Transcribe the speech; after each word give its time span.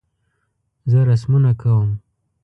زه 0.91 0.99
رسمونه 1.09 1.51
کوم 1.61 1.89